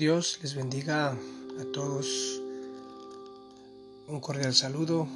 [0.00, 2.40] Dios les bendiga a todos.
[4.08, 5.06] Un cordial saludo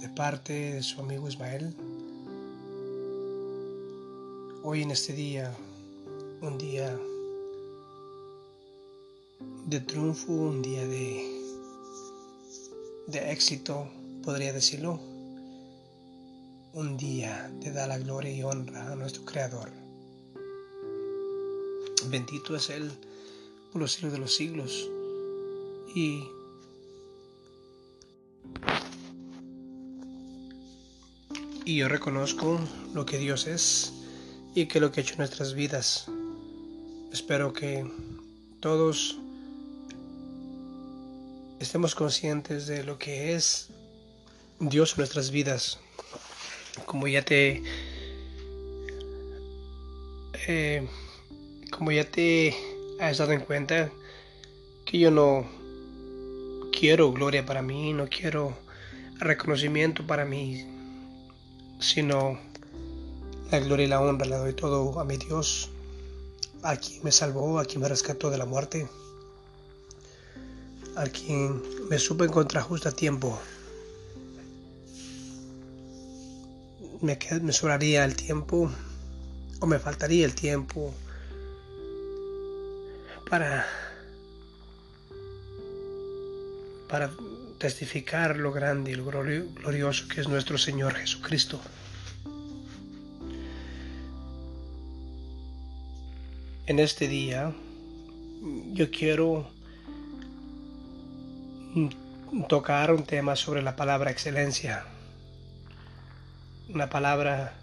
[0.00, 1.76] de parte de su amigo Ismael.
[4.62, 5.54] Hoy en este día,
[6.40, 6.98] un día
[9.66, 11.22] de triunfo, un día de,
[13.08, 13.90] de éxito,
[14.24, 14.98] podría decirlo.
[16.72, 19.70] Un día de dar la gloria y honra a nuestro Creador.
[22.08, 22.90] Bendito es Él
[23.72, 24.88] por los siglos de los siglos.
[25.94, 26.24] Y
[31.64, 32.58] y yo reconozco
[32.94, 33.92] lo que Dios es
[34.56, 36.06] y que lo que ha hecho en nuestras vidas.
[37.12, 37.88] Espero que
[38.58, 39.18] todos
[41.60, 43.68] estemos conscientes de lo que es
[44.58, 45.78] Dios en nuestras vidas.
[46.86, 47.62] Como ya te
[50.48, 50.88] eh,
[51.70, 52.56] como ya te
[53.00, 53.90] has dado en cuenta
[54.84, 55.46] que yo no
[56.70, 58.54] quiero gloria para mí, no quiero
[59.18, 60.66] reconocimiento para mí,
[61.80, 62.38] sino
[63.50, 65.70] la gloria y la honra la doy todo a mi Dios,
[66.62, 68.86] a quien me salvó, a quien me rescató de la muerte,
[70.94, 73.38] a quien me supo encontrar justo a tiempo.
[77.00, 78.70] Me, me sobraría el tiempo
[79.60, 80.92] o me faltaría el tiempo
[83.30, 83.64] para,
[86.88, 87.10] para
[87.58, 91.60] testificar lo grande y lo glorioso que es nuestro Señor Jesucristo.
[96.66, 97.52] En este día
[98.72, 99.48] yo quiero
[102.48, 104.84] tocar un tema sobre la palabra excelencia.
[106.68, 107.54] Una palabra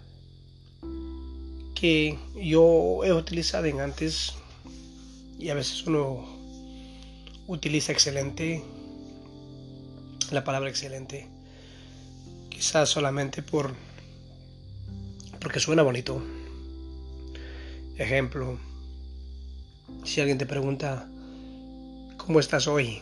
[1.74, 4.34] que yo he utilizado en antes
[5.38, 6.26] y a veces uno
[7.46, 8.62] utiliza excelente,
[10.30, 11.26] la palabra excelente,
[12.50, 13.74] quizás solamente por
[15.40, 16.20] porque suena bonito.
[17.96, 18.58] Ejemplo,
[20.04, 21.08] si alguien te pregunta,
[22.16, 23.00] ¿cómo estás hoy?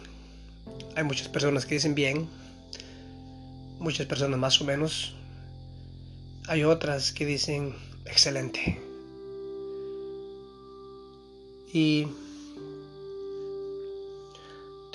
[0.94, 2.28] Hay muchas personas que dicen bien,
[3.78, 5.14] muchas personas más o menos.
[6.46, 7.74] Hay otras que dicen
[8.04, 8.80] excelente.
[11.72, 12.06] Y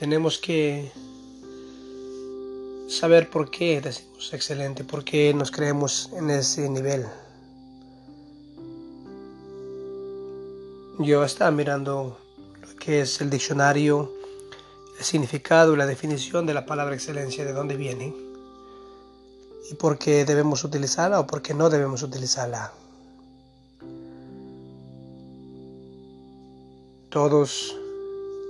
[0.01, 0.91] tenemos que
[2.87, 7.05] saber por qué decimos excelente, por qué nos creemos en ese nivel.
[10.97, 12.17] Yo estaba mirando
[12.61, 14.11] lo que es el diccionario,
[14.97, 18.11] el significado y la definición de la palabra excelencia, de dónde viene
[19.69, 22.73] y por qué debemos utilizarla o por qué no debemos utilizarla.
[27.11, 27.77] Todos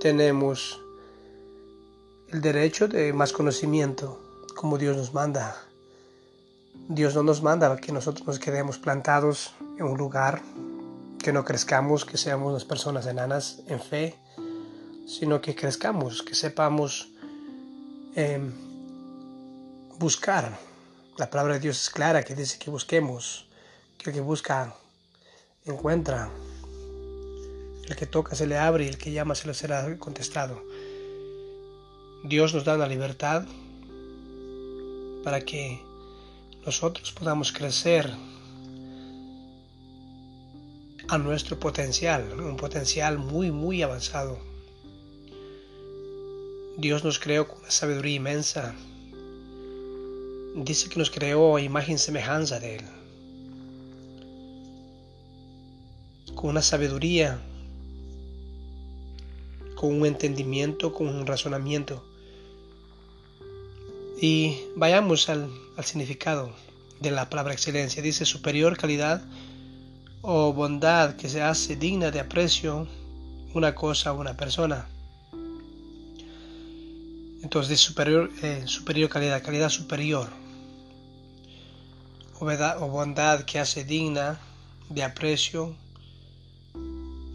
[0.00, 0.81] tenemos
[2.32, 4.18] el derecho de más conocimiento,
[4.56, 5.54] como Dios nos manda.
[6.88, 10.40] Dios no nos manda que nosotros nos quedemos plantados en un lugar,
[11.22, 14.18] que no crezcamos, que seamos las personas enanas en fe,
[15.06, 17.10] sino que crezcamos, que sepamos
[18.16, 18.50] em,
[19.98, 20.58] buscar.
[21.18, 23.46] La palabra de Dios es clara, que dice que busquemos,
[23.98, 24.74] que el que busca
[25.66, 26.30] encuentra,
[27.86, 30.62] el que toca se le abre y el que llama se le será contestado.
[32.24, 33.46] Dios nos da la libertad
[35.24, 35.80] para que
[36.64, 38.08] nosotros podamos crecer
[41.08, 44.38] a nuestro potencial, un potencial muy, muy avanzado.
[46.76, 48.72] Dios nos creó con una sabiduría inmensa.
[50.54, 52.84] Dice que nos creó imagen y semejanza de Él.
[56.36, 57.40] Con una sabiduría,
[59.74, 62.11] con un entendimiento, con un razonamiento.
[64.22, 65.50] Y vayamos al,
[65.82, 66.52] significado
[67.00, 68.00] de la palabra excelencia.
[68.04, 69.20] Dice superior calidad
[70.20, 72.86] o bondad que se hace digna de aprecio
[73.52, 74.86] una cosa o una persona.
[77.42, 80.30] Entonces superior, eh, superior calidad, calidad superior.
[82.38, 84.38] O, o bondad que hace digna
[84.88, 85.74] de aprecio,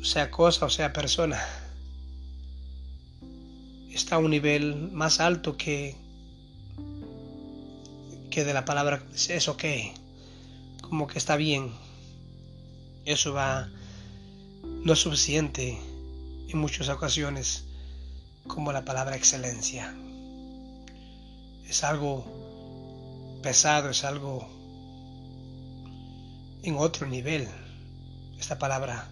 [0.03, 1.45] sea cosa o sea persona.
[3.91, 6.06] Está a un nivel más alto que
[8.43, 9.63] de la palabra es ok,
[10.81, 11.71] como que está bien.
[13.05, 13.69] Eso va,
[14.63, 15.77] no es suficiente
[16.49, 17.63] en muchas ocasiones
[18.47, 19.95] como la palabra excelencia.
[21.67, 22.25] Es algo
[23.43, 24.47] pesado, es algo
[26.63, 27.47] en otro nivel,
[28.39, 29.09] esta palabra.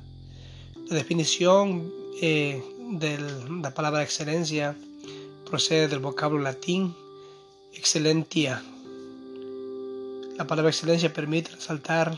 [0.89, 3.17] La definición eh, de
[3.61, 4.75] la palabra excelencia
[5.49, 6.95] procede del vocablo latín
[7.73, 8.63] excelentia.
[10.37, 12.17] La palabra excelencia permite resaltar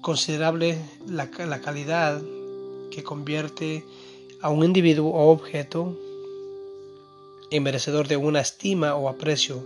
[0.00, 2.20] considerable la, la calidad
[2.90, 3.84] que convierte
[4.40, 5.96] a un individuo o objeto
[7.50, 9.62] en merecedor de una estima o aprecio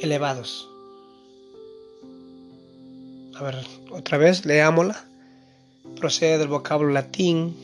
[0.00, 0.68] elevados.
[3.34, 3.56] A ver,
[3.90, 5.04] otra vez, leámosla.
[6.00, 7.54] Procede del vocablo latín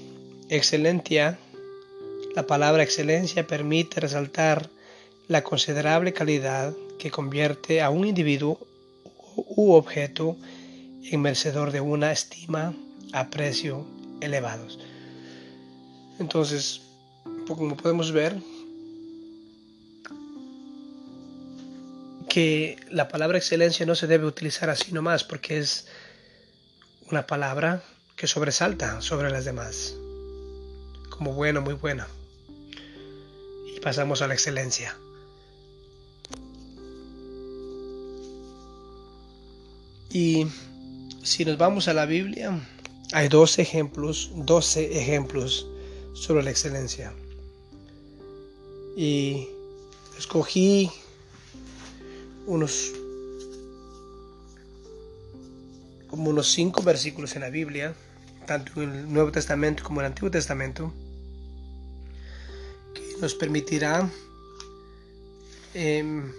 [0.48, 1.38] excelentia.
[2.34, 4.68] La palabra excelencia permite resaltar
[5.28, 8.60] la considerable calidad que convierte a un individuo
[9.34, 10.36] u objeto
[11.10, 12.76] en merecedor de una estima,
[13.12, 13.84] aprecio
[14.20, 14.78] elevados.
[16.20, 16.80] Entonces,
[17.48, 18.36] como podemos ver,
[22.28, 25.88] que la palabra excelencia no se debe utilizar así nomás porque es
[27.10, 27.82] una palabra
[28.14, 29.96] que sobresalta sobre las demás,
[31.10, 32.06] como bueno, muy buena.
[33.76, 34.96] Y pasamos a la excelencia.
[40.12, 40.46] Y
[41.22, 42.60] si nos vamos a la Biblia,
[43.12, 45.66] hay dos ejemplos, 12 ejemplos
[46.12, 47.14] sobre la excelencia.
[48.94, 49.48] Y
[50.18, 50.90] escogí
[52.46, 52.92] unos
[56.08, 57.94] como unos cinco versículos en la Biblia,
[58.46, 60.92] tanto en el Nuevo Testamento como en el Antiguo Testamento,
[62.92, 64.10] que nos permitirá
[65.72, 66.30] em,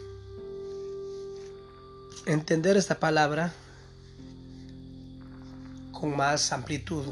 [2.27, 3.51] entender esta palabra
[6.03, 7.05] con más amplitud,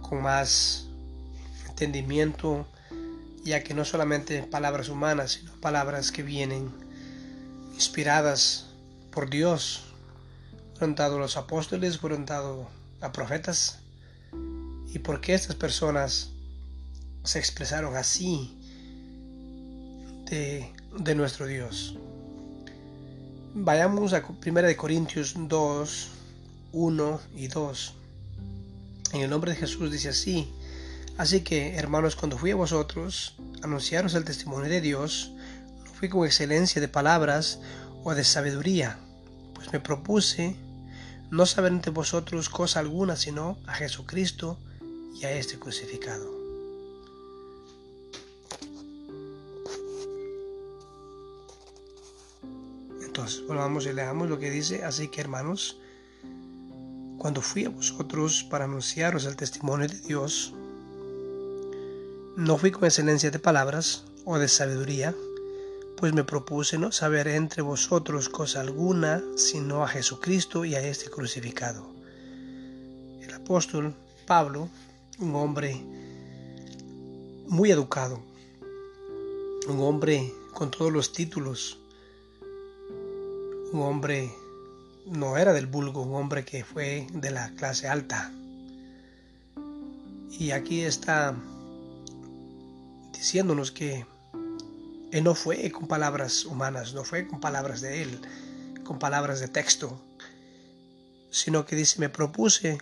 [0.00, 0.86] con más
[1.68, 2.66] entendimiento,
[3.44, 6.72] ya que no solamente palabras humanas, sino palabras que vienen
[7.74, 8.68] inspiradas
[9.10, 9.82] por Dios.
[10.72, 12.66] Fueron dados los apóstoles, fueron dados
[13.02, 13.80] a profetas.
[14.90, 16.30] ¿Y por qué estas personas
[17.24, 18.58] se expresaron así
[20.30, 21.94] de, de nuestro Dios?
[23.52, 26.21] Vayamos a 1 Corintios 2,
[26.72, 27.94] 1 y 2.
[29.12, 30.52] En el nombre de Jesús dice así.
[31.18, 35.32] Así que, hermanos, cuando fui a vosotros, anunciaros el testimonio de Dios,
[36.08, 37.60] con excelencia de palabras
[38.02, 38.98] o de sabiduría,
[39.54, 40.56] pues me propuse
[41.30, 44.58] no saber entre vosotros cosa alguna sino a Jesucristo
[45.14, 46.28] y a este crucificado.
[53.02, 55.78] Entonces, volvamos y leamos lo que dice, así que hermanos,
[57.22, 60.52] cuando fui a vosotros para anunciaros el testimonio de Dios,
[62.36, 65.14] no fui con excelencia de palabras o de sabiduría,
[65.96, 71.10] pues me propuse no saber entre vosotros cosa alguna, sino a Jesucristo y a este
[71.10, 71.86] crucificado.
[73.20, 73.94] El apóstol
[74.26, 74.68] Pablo,
[75.20, 75.80] un hombre
[77.46, 78.20] muy educado,
[79.68, 81.78] un hombre con todos los títulos,
[83.72, 84.41] un hombre
[85.06, 88.30] no era del vulgo, un hombre que fue de la clase alta.
[90.30, 91.34] Y aquí está
[93.12, 94.06] diciéndonos que
[95.12, 98.18] él no fue con palabras humanas, no fue con palabras de Él,
[98.82, 100.00] con palabras de texto,
[101.30, 102.78] sino que dice, me propuse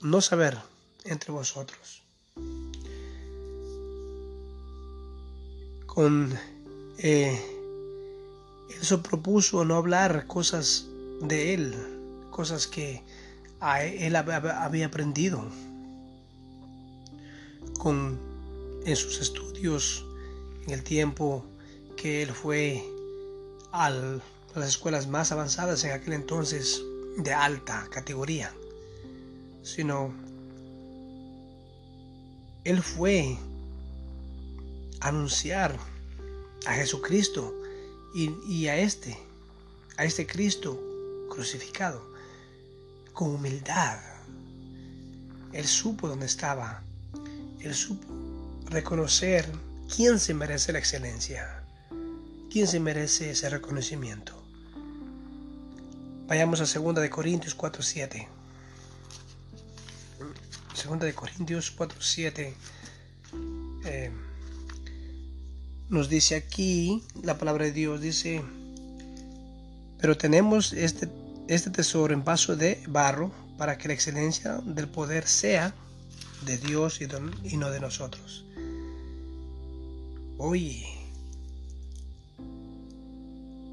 [0.00, 0.56] no saber
[1.04, 2.04] entre vosotros.
[5.86, 6.32] Con
[6.98, 7.42] eh,
[8.80, 10.86] se propuso no hablar cosas
[11.20, 11.74] de Él,
[12.30, 13.02] cosas que
[13.60, 15.44] Él había aprendido
[17.78, 18.18] con,
[18.84, 20.04] en sus estudios
[20.66, 21.44] en el tiempo
[21.96, 22.82] que él fue
[23.72, 26.82] a las escuelas más avanzadas en aquel entonces
[27.18, 28.52] de alta categoría,
[29.62, 30.14] sino
[32.64, 33.36] él fue
[35.00, 35.78] a anunciar
[36.66, 37.54] a Jesucristo
[38.14, 39.18] y, y a este,
[39.96, 40.80] a este Cristo
[41.34, 42.00] crucificado,
[43.12, 43.98] con humildad.
[45.52, 46.82] Él supo dónde estaba,
[47.60, 48.06] él supo
[48.66, 49.50] reconocer
[49.94, 51.60] quién se merece la excelencia.
[52.50, 54.32] ¿Quién se merece ese reconocimiento?
[56.28, 58.28] Vayamos a 2 de Corintios 4:7.
[60.86, 62.54] 2 de Corintios 4:7
[63.84, 64.10] eh,
[65.88, 68.42] nos dice aquí la palabra de Dios dice,
[69.98, 71.08] pero tenemos este
[71.48, 75.74] este tesoro en vaso de barro para que la excelencia del poder sea
[76.44, 78.44] de Dios y, no de nosotros.
[80.38, 80.86] Oye,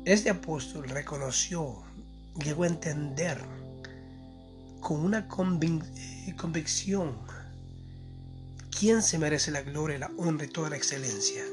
[0.05, 1.81] este apóstol reconoció,
[2.43, 3.41] llegó a entender
[4.79, 7.15] con una eh, convicción.
[8.77, 11.43] ¿Quién se merece la gloria, la honra y toda la excelencia?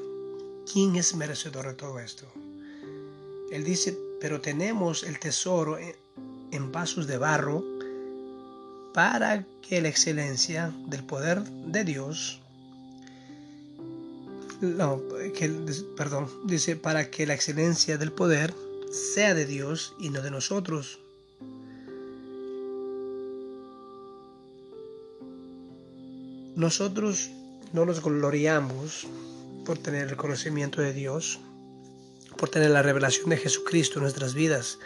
[0.71, 2.27] ¿Quién es merecedor de todo esto?
[3.51, 5.79] Él dice, pero tenemos el tesoro
[6.51, 7.65] en vasos de barro
[8.95, 12.41] para que la excelencia del poder de Dios,
[14.61, 15.01] no,
[15.35, 15.49] que,
[15.97, 18.55] perdón, dice, para que la excelencia del poder
[18.91, 20.99] sea de Dios y no de nosotros.
[26.57, 27.31] Nosotros
[27.73, 29.07] no nos gloriamos
[29.65, 31.39] por tener el conocimiento de Dios,
[32.37, 34.79] por tener la revelación de Jesucristo en nuestras vidas.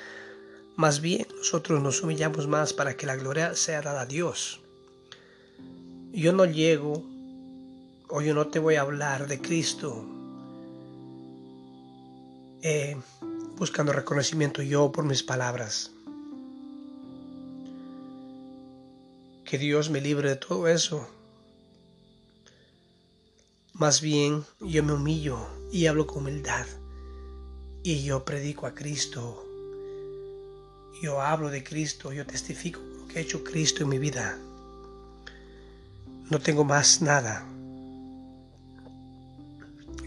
[0.76, 4.61] Más bien, nosotros nos humillamos más para que la gloria sea dada a Dios.
[6.12, 7.05] Yo no llego
[8.09, 10.05] o yo no te voy a hablar de Cristo
[12.62, 12.97] eh,
[13.57, 15.91] buscando reconocimiento yo por mis palabras.
[19.45, 21.07] Que Dios me libre de todo eso
[23.83, 25.38] más bien yo me humillo
[25.73, 26.67] y hablo con humildad.
[27.83, 29.45] Y yo predico a Cristo.
[31.00, 34.38] Yo hablo de Cristo, yo testifico lo que ha hecho Cristo en mi vida.
[36.30, 37.46] No tengo más nada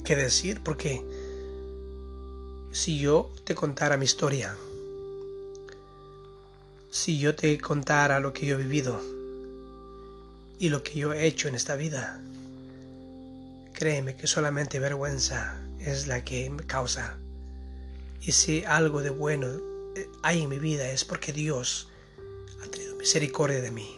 [0.04, 1.04] que decir porque
[2.72, 4.56] si yo te contara mi historia,
[6.92, 9.02] si yo te contara lo que yo he vivido
[10.60, 12.22] y lo que yo he hecho en esta vida,
[13.76, 17.18] Créeme que solamente vergüenza es la que me causa.
[18.22, 19.48] Y si algo de bueno
[20.22, 21.90] hay en mi vida es porque Dios
[22.64, 23.98] ha tenido misericordia de mí.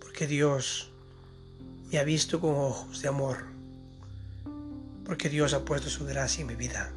[0.00, 0.90] Porque Dios
[1.90, 3.44] me ha visto con ojos de amor.
[5.04, 6.92] Porque Dios ha puesto su gracia en mi vida.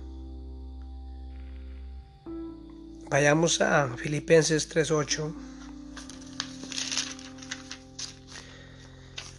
[3.10, 5.34] Vayamos a Filipenses 3.8.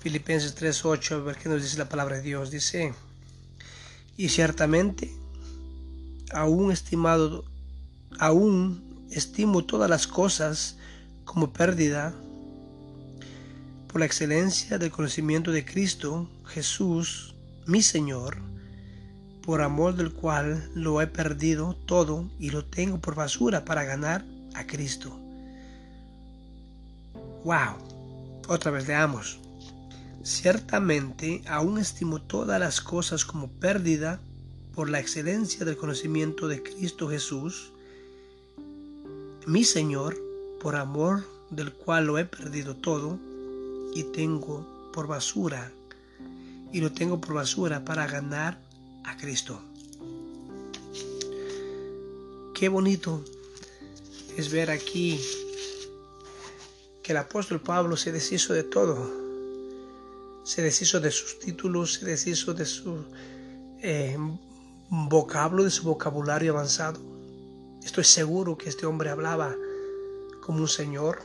[0.00, 2.50] Filipenses 3.8, a ver qué nos dice la palabra de Dios.
[2.50, 2.92] Dice,
[4.16, 5.10] y ciertamente,
[6.32, 7.44] aún estimado,
[8.18, 10.76] aún estimo todas las cosas
[11.24, 12.14] como pérdida
[13.88, 17.34] por la excelencia del conocimiento de Cristo Jesús,
[17.66, 18.38] mi Señor,
[19.42, 24.24] por amor del cual lo he perdido todo y lo tengo por basura para ganar
[24.54, 25.18] a Cristo.
[27.44, 27.76] Wow,
[28.48, 29.40] otra vez leamos.
[30.22, 34.20] Ciertamente aún estimo todas las cosas como pérdida
[34.74, 37.72] por la excelencia del conocimiento de Cristo Jesús,
[39.46, 40.18] mi Señor,
[40.60, 43.18] por amor del cual lo he perdido todo
[43.94, 45.72] y tengo por basura,
[46.72, 48.58] y lo tengo por basura para ganar
[49.04, 49.60] a Cristo.
[52.54, 53.24] Qué bonito
[54.36, 55.20] es ver aquí
[57.02, 59.22] que el apóstol Pablo se deshizo de todo
[60.44, 63.04] se deshizo de sus títulos, se deshizo de su
[63.80, 64.16] eh,
[64.90, 67.11] vocablo, de su vocabulario avanzado.
[67.84, 69.56] Estoy seguro que este hombre hablaba
[70.40, 71.22] como un señor,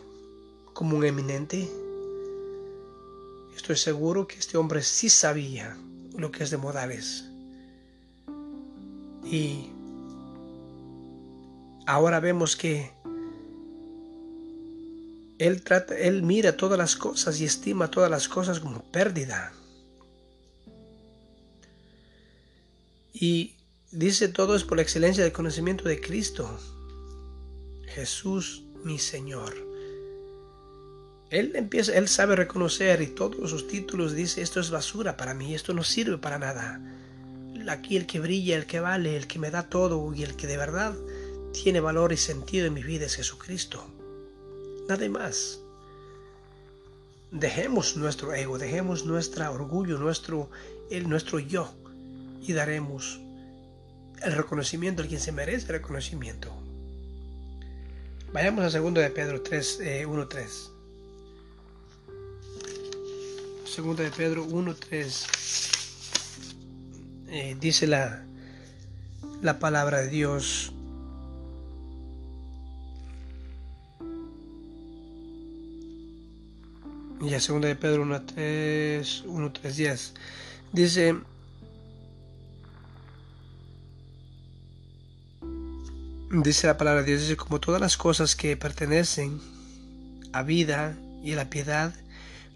[0.74, 1.70] como un eminente.
[3.56, 5.78] Estoy seguro que este hombre sí sabía
[6.16, 7.26] lo que es de modales.
[9.24, 9.72] Y
[11.86, 12.92] ahora vemos que
[15.38, 19.54] él, trata, él mira todas las cosas y estima todas las cosas como pérdida.
[23.14, 23.57] Y
[23.92, 26.50] dice todo es por la excelencia del conocimiento de Cristo.
[27.86, 29.56] Jesús mi Señor.
[31.30, 35.54] Él empieza, él sabe reconocer y todos sus títulos dice esto es basura para mí,
[35.54, 36.82] esto no sirve para nada.
[37.68, 40.48] Aquí el que brilla, el que vale, el que me da todo y el que
[40.48, 40.96] de verdad
[41.52, 43.86] tiene valor y sentido en mi vida es Jesucristo
[44.88, 45.60] nada más.
[47.32, 50.50] Dejemos nuestro ego, dejemos nuestro orgullo, nuestro,
[50.90, 51.74] el, nuestro yo
[52.42, 53.20] y daremos
[54.24, 56.52] el reconocimiento al quien se merece el reconocimiento.
[58.34, 60.72] Vayamos a 2 de Pedro 3, 1, 3.
[63.78, 65.28] 2 de Pedro 1, 3.
[67.30, 68.24] Eh, dice la,
[69.42, 70.74] la palabra de Dios.
[77.22, 80.14] Y a segunda de Pedro 1, 3, 1, 3, 10.
[80.74, 81.16] Dice,
[86.44, 89.40] dice la palabra de Dios, dice, como todas las cosas que pertenecen
[90.34, 91.94] a vida y a la piedad,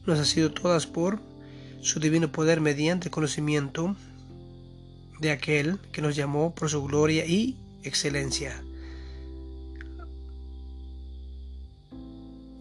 [0.05, 1.19] nos ha sido todas por
[1.81, 3.95] su divino poder mediante el conocimiento
[5.19, 8.63] de aquel que nos llamó por su gloria y excelencia.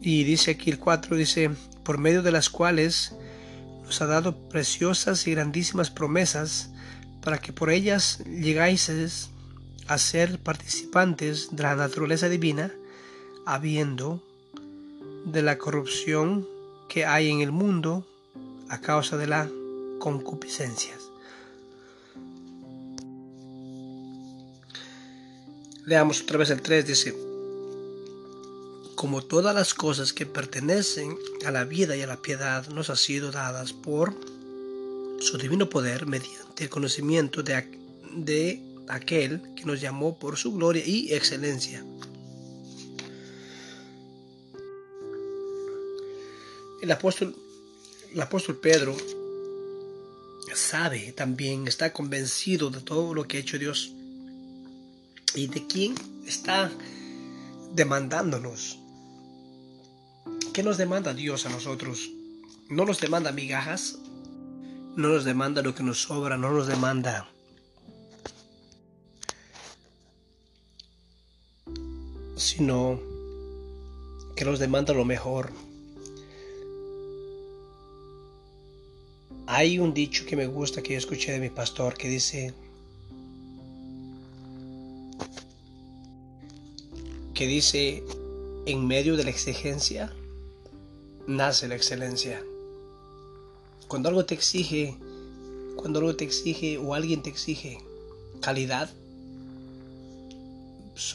[0.01, 1.51] Y dice aquí el 4, dice,
[1.85, 3.15] por medio de las cuales
[3.85, 6.71] nos ha dado preciosas y grandísimas promesas,
[7.21, 8.89] para que por ellas llegáis
[9.91, 12.73] a ser participantes de la naturaleza divina,
[13.45, 14.23] habiendo
[15.25, 16.47] de la corrupción
[16.89, 18.07] que hay en el mundo
[18.69, 19.51] a causa de la
[19.99, 20.97] concupiscencia.
[25.87, 27.13] Leamos otra vez el 3, dice,
[28.95, 32.97] como todas las cosas que pertenecen a la vida y a la piedad nos han
[32.97, 34.15] sido dadas por
[35.19, 37.77] su divino poder mediante el conocimiento de,
[38.15, 41.85] de aquel que nos llamó por su gloria y excelencia.
[46.83, 47.35] El apóstol,
[48.61, 48.97] Pedro
[50.55, 53.93] sabe también, está convencido de todo lo que ha hecho Dios
[55.35, 55.95] y de quién
[56.27, 56.71] está
[57.75, 58.79] demandándonos.
[60.53, 62.11] ¿Qué nos demanda Dios a nosotros?
[62.69, 63.99] No nos demanda migajas,
[64.97, 67.31] no nos demanda lo que nos sobra, no nos demanda
[72.61, 73.01] sino
[74.37, 75.51] que nos demanda lo mejor.
[79.47, 82.53] Hay un dicho que me gusta que yo escuché de mi pastor que dice,
[87.33, 88.05] que dice,
[88.67, 90.13] en medio de la exigencia
[91.27, 92.43] nace la excelencia.
[93.89, 94.99] Cuando algo te exige,
[95.77, 97.79] cuando algo te exige o alguien te exige
[98.43, 98.91] calidad,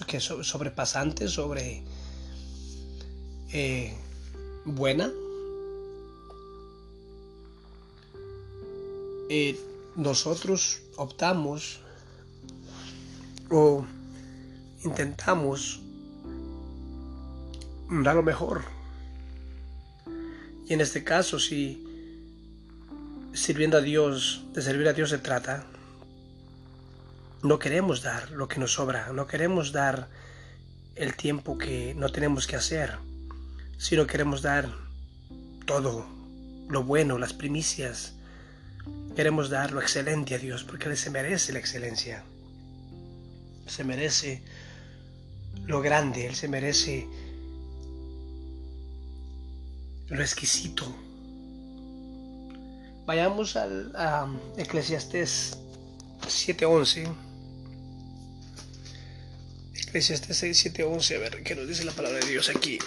[0.08, 1.84] que sobrepasante, sobre
[3.52, 3.94] eh,
[4.66, 5.12] buena,
[9.30, 9.60] eh,
[9.96, 11.80] nosotros optamos
[13.50, 13.86] o
[14.84, 15.80] intentamos
[17.90, 18.64] dar lo mejor.
[20.68, 21.84] Y en este caso, si
[23.34, 25.66] sirviendo a Dios, de servir a Dios se trata,
[27.46, 30.10] no queremos dar lo que nos sobra, no queremos dar
[30.96, 32.98] el tiempo que no tenemos que hacer,
[33.78, 34.70] sino queremos dar
[35.68, 36.08] todo,
[36.70, 38.14] lo bueno, las primicias.
[39.16, 42.24] Queremos dar lo excelente a Dios, porque Él se merece la excelencia.
[43.68, 44.42] Se merece
[45.66, 47.08] lo grande, Él se merece
[50.08, 50.96] lo exquisito.
[53.06, 54.28] Vayamos al, a
[54.58, 55.60] Eclesiastés
[56.22, 57.25] 7.11.
[59.96, 62.80] Eclesiastés 7.11, a ver qué nos dice la palabra de Dios aquí.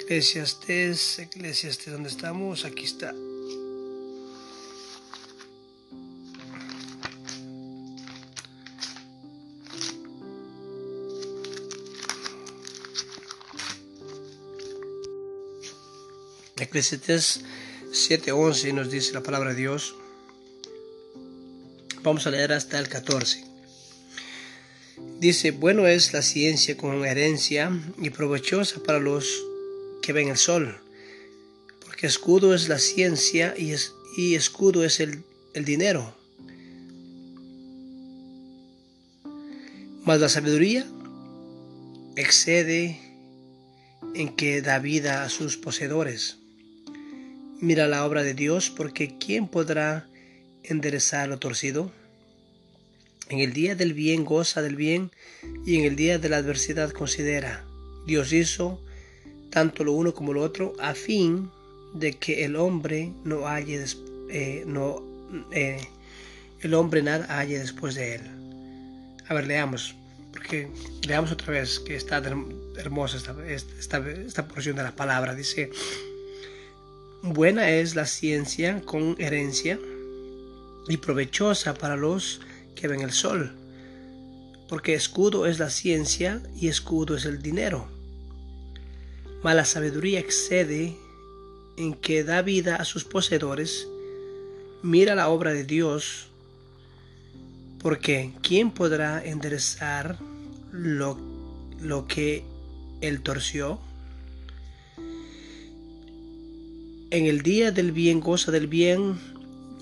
[0.00, 2.64] Eclesiastés, Eclesiastés, ¿dónde estamos?
[2.64, 3.14] Aquí está.
[16.56, 17.42] Eclesiastés
[17.92, 19.94] 7:11 nos dice la palabra de Dios.
[22.02, 23.44] Vamos a leer hasta el 14.
[25.18, 29.42] Dice, bueno es la ciencia con herencia y provechosa para los
[30.00, 30.78] que ven el sol,
[31.84, 36.14] porque escudo es la ciencia y, es, y escudo es el, el dinero.
[40.04, 40.86] Mas la sabiduría
[42.16, 43.00] excede
[44.14, 46.38] en que da vida a sus poseedores.
[47.60, 50.08] Mira la obra de Dios, porque ¿quién podrá
[50.64, 51.90] enderezar lo torcido?
[53.28, 55.10] En el día del bien goza del bien
[55.66, 57.64] y en el día de la adversidad considera.
[58.06, 58.80] Dios hizo
[59.50, 61.50] tanto lo uno como lo otro a fin
[61.94, 63.84] de que el hombre no halle
[64.30, 64.64] eh,
[65.52, 65.80] eh,
[66.60, 68.22] el hombre nada después de él.
[69.28, 69.94] A ver, leamos,
[70.32, 70.68] porque
[71.06, 72.22] leamos otra vez que está
[72.76, 75.34] hermosa esta, esta, esta porción de la palabra.
[75.34, 75.70] Dice,
[77.22, 79.78] Buena es la ciencia con herencia
[80.88, 82.40] y provechosa para los
[82.74, 83.52] que ven el sol,
[84.68, 87.88] porque escudo es la ciencia y escudo es el dinero.
[89.42, 90.96] Mala sabiduría excede
[91.76, 93.86] en que da vida a sus poseedores.
[94.82, 96.28] Mira la obra de Dios,
[97.80, 100.18] porque ¿quién podrá enderezar
[100.72, 101.18] lo,
[101.80, 102.44] lo que
[103.00, 103.80] él torció?
[107.10, 109.18] En el día del bien goza del bien,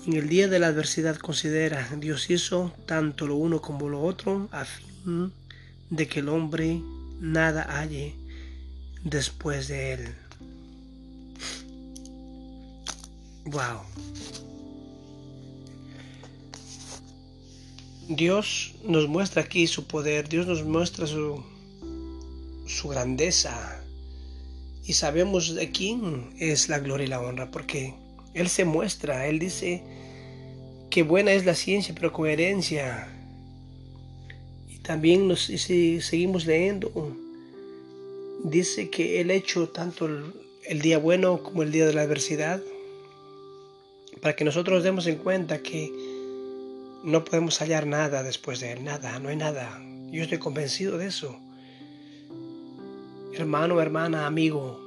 [0.07, 4.47] en el día de la adversidad considera, Dios hizo tanto lo uno como lo otro
[4.53, 5.33] a fin
[5.89, 6.81] de que el hombre
[7.19, 8.15] nada halle
[9.03, 10.15] después de él.
[13.47, 13.81] Wow.
[18.07, 21.43] Dios nos muestra aquí su poder, Dios nos muestra su,
[22.65, 23.83] su grandeza
[24.85, 27.93] y sabemos de quién es la gloria y la honra, porque
[28.33, 29.96] Él se muestra, Él dice
[30.97, 33.07] que buena es la ciencia, pero coherencia.
[34.67, 36.91] Y también nos, si seguimos leyendo,
[38.43, 40.33] dice que Él ha hecho tanto el,
[40.65, 42.63] el día bueno como el día de la adversidad,
[44.23, 45.91] para que nosotros demos en cuenta que
[47.03, 49.79] no podemos hallar nada después de Él, nada, no hay nada.
[50.09, 51.37] Yo estoy convencido de eso
[53.35, 54.79] hermano, hermana, amigo,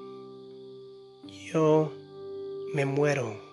[1.52, 1.92] yo
[2.74, 3.49] me muero.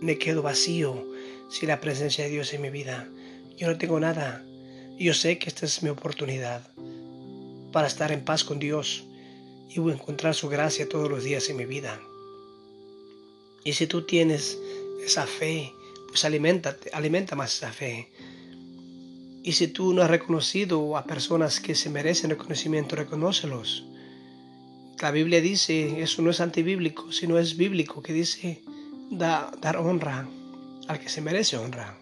[0.00, 1.06] Me quedo vacío
[1.50, 3.06] sin la presencia de Dios en mi vida.
[3.58, 4.42] Yo no tengo nada.
[4.98, 6.62] Yo sé que esta es mi oportunidad
[7.70, 9.04] para estar en paz con Dios
[9.68, 12.00] y encontrar su gracia todos los días en mi vida.
[13.62, 14.58] Y si tú tienes
[15.04, 15.70] esa fe,
[16.08, 18.08] pues alimenta, alimenta más esa fe.
[19.42, 23.84] Y si tú no has reconocido a personas que se merecen reconocimiento, reconócelos.
[25.00, 28.62] La Biblia dice, eso no es antibíblico, sino es bíblico, que dice
[29.10, 30.26] dar honra
[30.88, 31.98] al que se merece honra.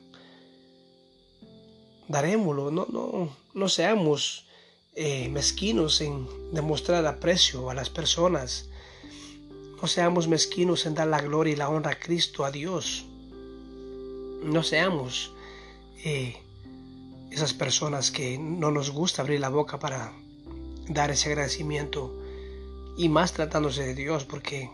[2.07, 4.47] Darémoslo, no, no, no seamos
[4.95, 8.69] eh, mezquinos en demostrar aprecio a las personas.
[9.81, 13.05] No seamos mezquinos en dar la gloria y la honra a Cristo, a Dios.
[14.43, 15.33] No seamos
[16.05, 16.37] eh,
[17.31, 20.13] esas personas que no nos gusta abrir la boca para
[20.89, 22.15] dar ese agradecimiento
[22.97, 24.71] y más tratándose de Dios porque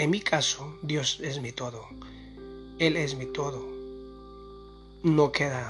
[0.00, 1.86] en mi caso Dios es mi todo.
[2.78, 3.68] Él es mi todo.
[5.02, 5.68] No queda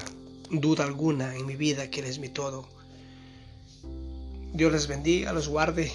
[0.49, 2.65] duda alguna en mi vida que Él es mi todo.
[4.53, 5.91] Dios les bendiga, los guarde.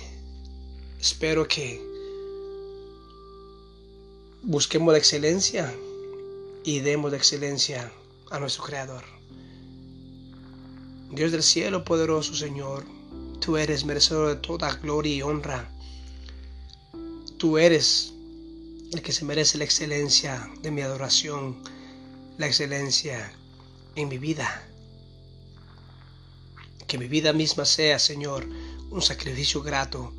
[1.01, 1.81] Espero que
[4.43, 5.75] busquemos la excelencia
[6.63, 7.91] y demos la excelencia
[8.31, 9.05] a nuestro Creador.
[11.11, 12.85] Dios del cielo poderoso Señor,
[13.41, 15.71] tú eres merecedor de toda gloria y honra.
[17.39, 18.13] Tú eres
[18.97, 21.63] el que se merece la excelencia de mi adoración,
[22.39, 23.31] la excelencia
[23.95, 24.67] en mi vida.
[26.87, 28.49] Que mi vida misma sea, Señor,
[28.91, 30.15] un sacrificio grato,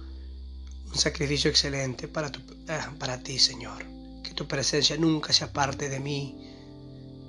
[0.85, 2.31] un sacrificio excelente para,
[2.67, 3.83] ah, para ti, Señor.
[4.23, 6.35] Que tu presencia nunca se aparte de mí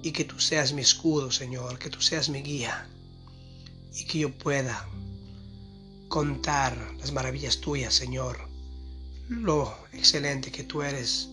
[0.03, 2.89] y que tú seas mi escudo, Señor, que tú seas mi guía
[3.95, 4.87] y que yo pueda
[6.09, 8.49] contar las maravillas tuyas, Señor,
[9.29, 11.31] lo excelente que tú eres,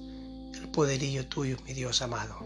[0.58, 2.40] el poderío tuyo, mi Dios amado.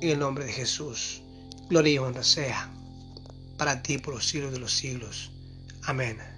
[0.00, 1.22] En el nombre de Jesús,
[1.68, 2.70] gloria y honra sea
[3.56, 5.30] para ti por los siglos de los siglos.
[5.82, 6.37] Amén.